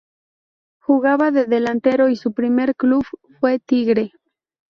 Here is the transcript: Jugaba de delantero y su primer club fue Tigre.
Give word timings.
Jugaba 0.79 1.29
de 1.29 1.45
delantero 1.45 2.09
y 2.09 2.15
su 2.15 2.33
primer 2.33 2.73
club 2.75 3.05
fue 3.39 3.59
Tigre. 3.59 4.11